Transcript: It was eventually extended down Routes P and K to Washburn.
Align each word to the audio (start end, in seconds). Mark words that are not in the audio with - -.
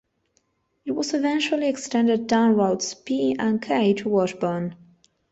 It 0.83 0.93
was 0.93 1.13
eventually 1.13 1.67
extended 1.69 2.25
down 2.25 2.55
Routes 2.55 2.95
P 2.95 3.35
and 3.37 3.61
K 3.61 3.93
to 3.93 4.09
Washburn. 4.09 4.75